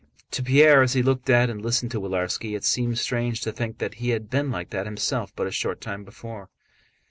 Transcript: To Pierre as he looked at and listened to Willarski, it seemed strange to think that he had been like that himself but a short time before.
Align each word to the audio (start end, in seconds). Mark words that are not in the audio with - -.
To 0.31 0.41
Pierre 0.41 0.81
as 0.81 0.93
he 0.93 1.03
looked 1.03 1.29
at 1.29 1.47
and 1.51 1.61
listened 1.61 1.91
to 1.91 1.99
Willarski, 1.99 2.55
it 2.55 2.63
seemed 2.63 2.97
strange 2.97 3.41
to 3.41 3.51
think 3.51 3.77
that 3.77 3.93
he 4.01 4.09
had 4.09 4.31
been 4.31 4.49
like 4.49 4.71
that 4.71 4.87
himself 4.87 5.31
but 5.35 5.45
a 5.45 5.51
short 5.51 5.79
time 5.79 6.03
before. 6.03 6.49